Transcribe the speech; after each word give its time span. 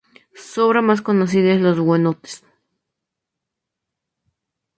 Su 0.33 0.63
obra 0.63 0.81
más 0.81 1.03
conocida 1.03 1.53
es 1.53 1.61
"Los 1.61 1.77
Hugonotes". 1.77 2.43